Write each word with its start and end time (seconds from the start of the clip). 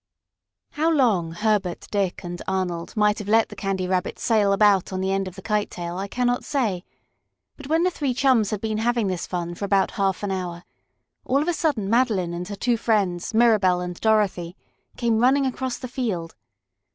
How 0.71 0.89
long 0.91 1.31
Herbert, 1.33 1.85
Dick 1.91 2.23
and 2.23 2.41
Arnold 2.47 2.97
might 2.97 3.19
have 3.19 3.27
let 3.29 3.49
the 3.49 3.55
Candy 3.55 3.85
Rabbit 3.87 4.17
sail 4.17 4.51
about 4.51 4.91
on 4.91 4.99
the 4.99 5.11
end 5.11 5.27
of 5.27 5.35
the 5.35 5.43
kite 5.43 5.69
tail 5.69 5.99
I 5.99 6.07
cannot 6.07 6.43
say, 6.43 6.83
but 7.55 7.67
when 7.67 7.83
the 7.83 7.91
three 7.91 8.15
chums 8.15 8.49
had 8.49 8.61
been 8.61 8.79
having 8.79 9.05
this 9.05 9.27
fun 9.27 9.53
for 9.53 9.65
about 9.65 9.91
half 9.91 10.23
an 10.23 10.31
hour, 10.31 10.63
all 11.23 11.39
of 11.43 11.47
a 11.47 11.53
sudden 11.53 11.87
Madeline 11.87 12.33
and 12.33 12.47
her 12.47 12.55
two 12.55 12.77
friends, 12.77 13.31
Mirabell 13.35 13.79
and 13.79 14.01
Dorothy, 14.01 14.57
came 14.97 15.19
running 15.19 15.45
across 15.45 15.77
the 15.77 15.87
field. 15.87 16.33